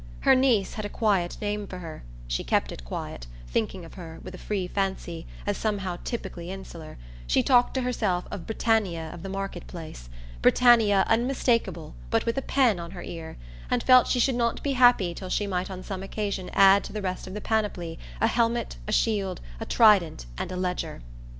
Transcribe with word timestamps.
Her 0.21 0.33
niece 0.33 0.73
had 0.73 0.83
a 0.83 0.89
quiet 0.89 1.37
name 1.41 1.67
for 1.67 1.77
her 1.77 2.01
she 2.27 2.43
kept 2.43 2.71
it 2.71 2.83
quiet: 2.83 3.27
thinking 3.47 3.85
of 3.85 3.93
her, 3.93 4.19
with 4.23 4.33
a 4.33 4.39
free 4.39 4.67
fancy, 4.67 5.27
as 5.45 5.57
somehow 5.59 5.99
typically 6.03 6.49
insular, 6.49 6.97
she 7.27 7.43
talked 7.43 7.75
to 7.75 7.81
herself 7.83 8.25
of 8.31 8.47
Britannia 8.47 9.11
of 9.13 9.21
the 9.21 9.29
Market 9.29 9.67
Place 9.67 10.09
Britannia 10.41 11.05
unmistakeable 11.07 11.93
but 12.09 12.25
with 12.25 12.35
a 12.35 12.41
pen 12.41 12.79
on 12.79 12.89
her 12.89 13.03
ear 13.03 13.37
and 13.69 13.83
felt 13.83 14.07
she 14.07 14.19
should 14.19 14.33
not 14.33 14.63
be 14.63 14.71
happy 14.73 15.13
till 15.13 15.29
she 15.29 15.45
might 15.45 15.69
on 15.69 15.83
some 15.83 16.01
occasion 16.01 16.49
add 16.53 16.83
to 16.85 16.93
the 16.93 17.03
rest 17.03 17.27
of 17.27 17.35
the 17.35 17.39
panoply 17.39 17.99
a 18.19 18.25
helmet, 18.25 18.77
a 18.87 18.91
shield, 18.91 19.39
a 19.59 19.67
trident 19.67 20.25
and 20.35 20.51
a 20.51 20.57
ledger. 20.57 21.03